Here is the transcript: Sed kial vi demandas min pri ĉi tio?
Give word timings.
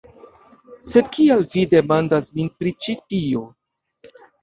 Sed 0.91 1.11
kial 1.17 1.45
vi 1.53 1.67
demandas 1.75 2.33
min 2.41 2.53
pri 2.59 2.77
ĉi 2.83 2.99
tio? 3.07 3.49